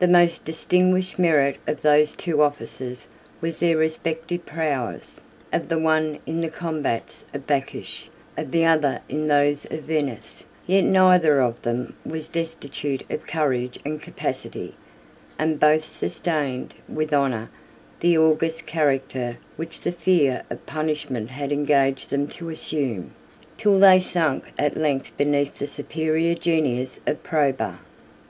The 0.00 0.08
most 0.08 0.44
distinguished 0.44 1.16
merit 1.16 1.58
of 1.68 1.82
those 1.82 2.16
two 2.16 2.42
officers 2.42 3.06
was 3.40 3.60
their 3.60 3.76
respective 3.76 4.44
prowess, 4.44 5.20
of 5.52 5.68
the 5.68 5.78
one 5.78 6.18
in 6.26 6.40
the 6.40 6.48
combats 6.50 7.24
of 7.32 7.46
Bacchus, 7.46 8.08
of 8.36 8.50
the 8.50 8.64
other 8.64 9.00
in 9.08 9.28
those 9.28 9.64
of 9.66 9.82
Venus, 9.82 10.38
53 10.66 10.74
yet 10.74 10.84
neither 10.86 11.40
of 11.40 11.62
them 11.62 11.94
was 12.04 12.26
destitute 12.26 13.04
of 13.08 13.28
courage 13.28 13.78
and 13.84 14.02
capacity, 14.02 14.74
and 15.38 15.60
both 15.60 15.84
sustained, 15.84 16.74
with 16.88 17.14
honor, 17.14 17.48
the 18.00 18.18
august 18.18 18.66
character 18.66 19.38
which 19.54 19.82
the 19.82 19.92
fear 19.92 20.42
of 20.50 20.66
punishment 20.66 21.30
had 21.30 21.52
engaged 21.52 22.10
them 22.10 22.26
to 22.26 22.48
assume, 22.48 23.12
till 23.56 23.78
they 23.78 24.00
sunk 24.00 24.52
at 24.58 24.76
length 24.76 25.16
beneath 25.16 25.58
the 25.58 25.68
superior 25.68 26.34
genius 26.34 26.98
of 27.06 27.22
Probus. 27.22 27.76